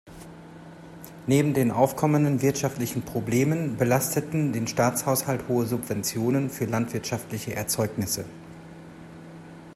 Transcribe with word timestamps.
Neben 1.27 1.53
den 1.53 1.69
aufkommenden 1.69 2.41
wirtschaftlichen 2.41 3.03
Problemen 3.03 3.77
belasteten 3.77 4.51
den 4.51 4.65
Staatshaushalt 4.65 5.47
hohe 5.47 5.67
Subventionen 5.67 6.49
für 6.49 6.65
landwirtschaftliche 6.65 7.53
Erzeugnisse. 7.55 8.25